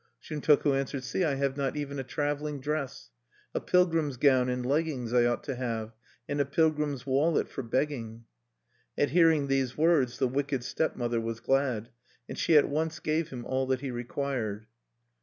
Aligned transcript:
Shuntoku 0.19 0.73
answered: 0.73 1.03
"See, 1.03 1.23
I 1.23 1.35
have 1.35 1.55
not 1.55 1.77
even 1.77 1.99
a 1.99 2.03
traveling 2.03 2.59
dress. 2.59 3.11
A 3.53 3.59
pilgrim's 3.59 4.17
gown 4.17 4.49
and 4.49 4.65
leggings 4.65 5.13
I 5.13 5.25
ought 5.25 5.43
to 5.43 5.53
have, 5.53 5.93
and 6.27 6.41
a 6.41 6.43
pilgrim's 6.45 7.05
wallet 7.05 7.47
for 7.47 7.61
begging." 7.61 8.25
At 8.97 9.11
hearing 9.11 9.45
these 9.45 9.77
words, 9.77 10.17
the 10.17 10.27
wicked 10.27 10.63
stepmother 10.63 11.21
was 11.21 11.39
glad; 11.39 11.89
and 12.27 12.35
she 12.35 12.57
at 12.57 12.67
once 12.67 12.97
gave 12.97 13.29
him 13.29 13.45
all 13.45 13.67
that 13.67 13.81
he 13.81 13.91
required. 13.91 14.65